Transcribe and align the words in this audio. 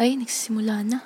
Ay, 0.00 0.16
nagsisimula 0.16 0.80
na. 0.80 1.04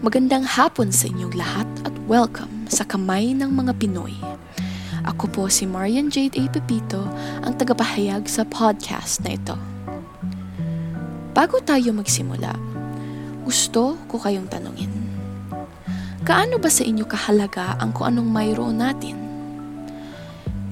Magandang 0.00 0.48
hapon 0.48 0.88
sa 0.88 1.12
inyong 1.12 1.36
lahat 1.36 1.68
at 1.84 1.92
welcome 2.08 2.48
sa 2.72 2.88
Kamay 2.88 3.36
ng 3.36 3.52
Mga 3.52 3.76
Pinoy. 3.76 4.16
Ako 5.04 5.28
po 5.28 5.52
si 5.52 5.68
Marian 5.68 6.08
Jade 6.08 6.40
A. 6.40 6.48
Pepito, 6.48 7.04
ang 7.44 7.52
tagapahayag 7.60 8.24
sa 8.32 8.48
podcast 8.48 9.20
na 9.20 9.36
ito. 9.36 9.56
Bago 11.36 11.60
tayo 11.60 11.92
magsimula, 11.92 12.56
gusto 13.44 14.00
ko 14.08 14.16
kayong 14.16 14.48
tanungin. 14.48 14.88
Kaano 16.24 16.56
ba 16.56 16.72
sa 16.72 16.80
inyo 16.80 17.04
kahalaga 17.04 17.76
ang 17.76 17.92
kung 17.92 18.08
anong 18.08 18.32
mayroon 18.32 18.80
natin? 18.80 19.23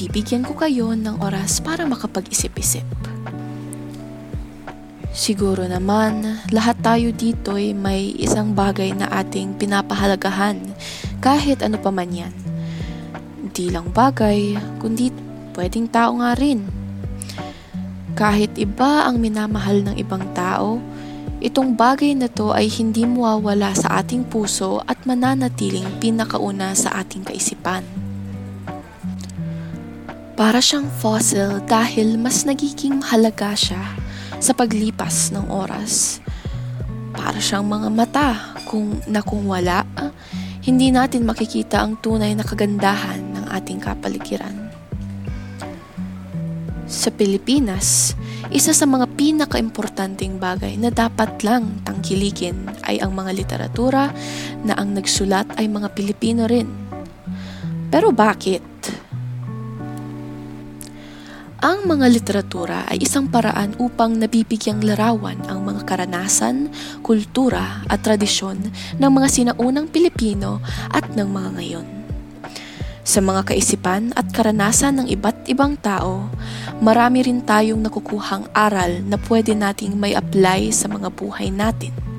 Bibigyan 0.02 0.42
ko 0.42 0.58
kayo 0.58 0.98
ng 0.98 1.22
oras 1.22 1.62
para 1.62 1.86
makapag-isip-isip. 1.86 2.82
Siguro 5.14 5.62
naman, 5.62 6.42
lahat 6.50 6.82
tayo 6.82 7.14
dito 7.14 7.54
ay 7.54 7.70
may 7.70 8.10
isang 8.18 8.50
bagay 8.50 8.90
na 8.98 9.06
ating 9.22 9.54
pinapahalagahan 9.54 10.58
kahit 11.22 11.62
ano 11.62 11.78
pa 11.78 11.94
man 11.94 12.10
yan. 12.10 12.34
Hindi 13.46 13.70
lang 13.70 13.94
bagay, 13.94 14.58
kundi 14.82 15.14
pwedeng 15.54 15.86
tao 15.86 16.18
nga 16.18 16.34
rin. 16.34 16.66
Kahit 18.18 18.58
iba 18.58 19.06
ang 19.06 19.22
minamahal 19.22 19.86
ng 19.86 20.02
ibang 20.02 20.26
tao, 20.34 20.82
itong 21.38 21.78
bagay 21.78 22.18
na 22.18 22.26
to 22.26 22.50
ay 22.50 22.66
hindi 22.66 23.06
mawawala 23.06 23.70
sa 23.78 24.02
ating 24.02 24.26
puso 24.26 24.82
at 24.82 24.98
mananatiling 25.06 25.86
pinakauna 26.02 26.74
sa 26.74 26.90
ating 26.98 27.22
kaisipan. 27.22 28.01
Para 30.42 30.58
siyang 30.58 30.90
fossil 30.98 31.62
dahil 31.70 32.18
mas 32.18 32.42
nagiging 32.42 32.98
mahalaga 32.98 33.54
siya 33.54 33.78
sa 34.42 34.50
paglipas 34.50 35.30
ng 35.30 35.46
oras. 35.46 36.18
Para 37.14 37.38
siyang 37.38 37.62
mga 37.62 37.86
mata 37.94 38.58
kung 38.66 38.98
na 39.06 39.22
kung 39.22 39.46
wala, 39.46 39.86
hindi 40.66 40.90
natin 40.90 41.30
makikita 41.30 41.86
ang 41.86 41.94
tunay 42.02 42.34
na 42.34 42.42
kagandahan 42.42 43.22
ng 43.22 43.54
ating 43.54 43.78
kapaligiran. 43.78 44.66
Sa 46.90 47.14
Pilipinas, 47.14 48.18
isa 48.50 48.74
sa 48.74 48.82
mga 48.82 49.14
pinakaimportanteng 49.14 50.42
bagay 50.42 50.74
na 50.74 50.90
dapat 50.90 51.38
lang 51.46 51.86
tangkilikin 51.86 52.66
ay 52.82 52.98
ang 52.98 53.14
mga 53.14 53.30
literatura 53.30 54.10
na 54.66 54.74
ang 54.74 54.90
nagsulat 54.90 55.54
ay 55.54 55.70
mga 55.70 55.94
Pilipino 55.94 56.50
rin. 56.50 56.66
Pero 57.94 58.10
bakit? 58.10 58.72
Ang 61.62 61.86
mga 61.86 62.10
literatura 62.10 62.82
ay 62.90 63.06
isang 63.06 63.30
paraan 63.30 63.78
upang 63.78 64.18
nabibigyang 64.18 64.82
larawan 64.82 65.38
ang 65.46 65.62
mga 65.62 65.86
karanasan, 65.86 66.66
kultura 67.06 67.86
at 67.86 68.02
tradisyon 68.02 68.58
ng 68.98 69.06
mga 69.06 69.28
sinaunang 69.30 69.86
Pilipino 69.86 70.58
at 70.90 71.06
ng 71.14 71.22
mga 71.22 71.50
ngayon. 71.54 71.86
Sa 73.06 73.22
mga 73.22 73.54
kaisipan 73.54 74.10
at 74.18 74.34
karanasan 74.34 75.06
ng 75.06 75.14
iba't 75.14 75.46
ibang 75.46 75.78
tao, 75.78 76.26
marami 76.82 77.30
rin 77.30 77.38
tayong 77.46 77.78
nakukuhang 77.78 78.50
aral 78.50 78.98
na 79.06 79.14
pwede 79.30 79.54
nating 79.54 79.94
may 79.94 80.18
apply 80.18 80.74
sa 80.74 80.90
mga 80.90 81.14
buhay 81.14 81.54
natin. 81.54 82.11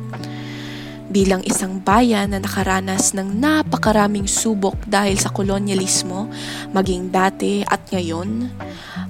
Bilang 1.13 1.45
isang 1.45 1.77
bayan 1.77 2.33
na 2.33 2.41
nakaranas 2.41 3.13
ng 3.13 3.37
napakaraming 3.37 4.25
subok 4.25 4.81
dahil 4.89 5.21
sa 5.21 5.29
kolonyalismo, 5.29 6.25
maging 6.73 7.13
dati 7.13 7.61
at 7.61 7.85
ngayon, 7.93 8.49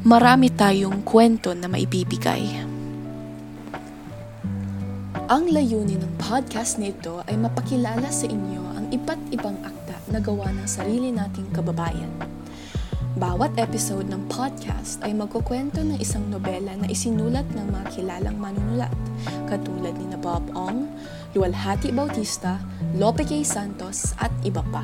marami 0.04 0.52
tayong 0.52 1.00
kwento 1.08 1.56
na 1.56 1.72
maibibigay. 1.72 2.60
Ang 5.32 5.56
layunin 5.56 6.04
ng 6.04 6.20
podcast 6.20 6.76
nito 6.76 7.24
ay 7.24 7.40
mapakilala 7.40 8.12
sa 8.12 8.28
inyo 8.28 8.64
ang 8.76 8.92
iba't 8.92 9.22
ibang 9.32 9.56
akta 9.64 9.96
na 10.12 10.20
gawa 10.20 10.52
ng 10.52 10.68
sarili 10.68 11.08
nating 11.08 11.56
kababayan. 11.56 12.12
Bawat 13.14 13.54
episode 13.62 14.10
ng 14.10 14.26
podcast 14.26 14.98
ay 15.06 15.14
magkukwento 15.14 15.86
ng 15.86 16.02
isang 16.02 16.26
nobela 16.34 16.74
na 16.74 16.90
isinulat 16.90 17.46
ng 17.54 17.70
mga 17.70 17.86
kilalang 17.94 18.42
manunulat, 18.42 18.90
katulad 19.46 19.94
ni 20.02 20.10
Bob 20.18 20.42
Ong, 20.58 20.90
Lualhati 21.38 21.94
Bautista, 21.94 22.58
Lope 22.98 23.22
K. 23.22 23.46
Santos 23.46 24.18
at 24.18 24.34
iba 24.42 24.66
pa. 24.74 24.82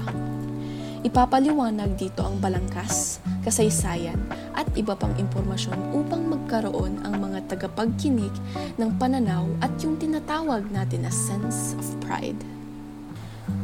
Ipapaliwanag 1.02 1.98
dito 1.98 2.22
ang 2.22 2.38
balangkas, 2.38 3.18
kasaysayan 3.42 4.22
at 4.54 4.70
iba 4.78 4.94
pang 4.94 5.18
impormasyon 5.18 5.98
upang 5.98 6.30
magkaroon 6.30 7.02
ang 7.02 7.18
mga 7.18 7.50
tagapagkinig 7.50 8.36
ng 8.78 8.94
pananaw 9.02 9.50
at 9.58 9.74
yung 9.82 9.98
tinatawag 9.98 10.70
natin 10.70 11.02
na 11.02 11.10
sense 11.10 11.74
of 11.82 11.88
pride. 12.06 12.38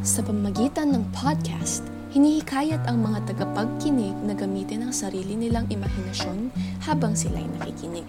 Sa 0.01 0.25
pamagitan 0.25 0.89
ng 0.89 1.05
podcast, 1.13 1.85
hinihikayat 2.15 2.87
ang 2.87 3.03
mga 3.03 3.27
tagapagkinig 3.27 4.15
na 4.23 4.31
gamitin 4.31 4.87
ang 4.87 4.93
sarili 4.95 5.35
nilang 5.35 5.67
imahinasyon 5.67 6.47
habang 6.87 7.11
sila'y 7.11 7.43
nakikinig. 7.59 8.07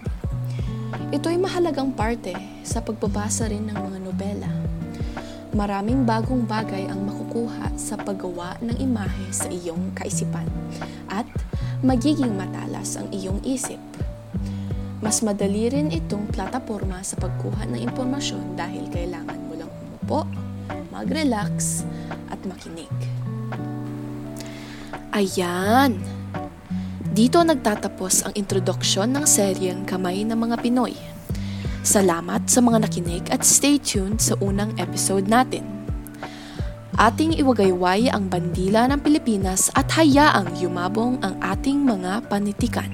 Ito 1.11 1.27
ay 1.27 1.43
mahalagang 1.43 1.91
parte 1.91 2.39
sa 2.63 2.79
pagbabasa 2.79 3.51
rin 3.51 3.67
ng 3.67 3.75
mga 3.75 3.99
nobela 4.07 4.51
Maraming 5.57 6.05
bagong 6.05 6.45
bagay 6.45 6.85
ang 6.85 7.09
makukuha 7.09 7.73
sa 7.81 7.97
paggawa 7.97 8.61
ng 8.61 8.77
imahe 8.77 9.33
sa 9.33 9.49
iyong 9.49 9.89
kaisipan 9.97 10.45
at 11.09 11.25
magiging 11.81 12.37
matalas 12.37 13.01
ang 13.01 13.09
iyong 13.09 13.41
isip. 13.41 13.81
Mas 15.01 15.25
madali 15.25 15.73
rin 15.73 15.89
itong 15.89 16.29
plataforma 16.29 17.01
sa 17.01 17.17
pagkuha 17.17 17.73
ng 17.73 17.81
impormasyon 17.89 18.53
dahil 18.53 18.85
kailangan 18.93 19.41
mo 19.49 19.57
lang 19.57 19.73
umupo, 19.73 20.29
mag-relax, 20.93 21.89
at 22.29 22.41
makinig. 22.45 22.93
Ayan! 25.17 25.97
Dito 27.17 27.41
nagtatapos 27.41 28.29
ang 28.29 28.37
introduksyon 28.37 29.17
ng 29.17 29.25
seryeng 29.25 29.89
Kamay 29.89 30.29
ng 30.29 30.37
mga 30.37 30.61
Pinoy. 30.61 30.93
Salamat 31.81 32.45
sa 32.53 32.61
mga 32.61 32.85
nakinig 32.85 33.25
at 33.33 33.41
stay 33.41 33.81
tuned 33.81 34.21
sa 34.21 34.37
unang 34.45 34.77
episode 34.77 35.25
natin. 35.25 35.65
Ating 37.01 37.33
iwagayway 37.33 38.13
ang 38.13 38.29
bandila 38.29 38.85
ng 38.93 39.01
Pilipinas 39.01 39.73
at 39.73 39.89
hayaang 39.97 40.53
yumabong 40.61 41.17
ang 41.25 41.41
ating 41.41 41.81
mga 41.81 42.29
panitikan. 42.29 42.93